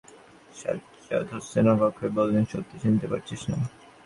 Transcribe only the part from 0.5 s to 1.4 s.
Sajjad